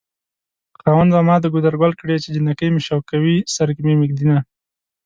خاونده 0.81 1.19
ما 1.27 1.35
د 1.41 1.45
ګودر 1.53 1.73
ګل 1.81 1.93
کړې 1.99 2.15
چې 2.23 2.29
جنکۍ 2.35 2.69
مې 2.71 2.81
شوکوي 2.87 3.37
سر 3.55 3.69
کې 3.75 3.81
مې 3.85 3.95
ږدينه 4.09 4.37